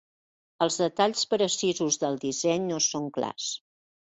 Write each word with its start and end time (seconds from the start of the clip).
Els 0.65 0.77
detalls 0.83 1.21
precisos 1.33 1.99
del 2.05 2.17
disseny 2.27 2.67
no 2.73 2.81
són 2.87 3.07
clars. 3.19 3.53